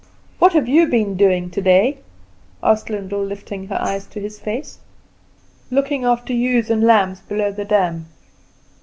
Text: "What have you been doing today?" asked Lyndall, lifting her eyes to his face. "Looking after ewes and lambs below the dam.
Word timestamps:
"What 0.39 0.53
have 0.53 0.67
you 0.67 0.87
been 0.87 1.15
doing 1.15 1.51
today?" 1.51 1.99
asked 2.63 2.89
Lyndall, 2.89 3.23
lifting 3.23 3.67
her 3.67 3.79
eyes 3.79 4.07
to 4.07 4.19
his 4.19 4.39
face. 4.39 4.79
"Looking 5.69 6.05
after 6.05 6.33
ewes 6.33 6.71
and 6.71 6.83
lambs 6.83 7.19
below 7.19 7.51
the 7.51 7.65
dam. 7.65 8.07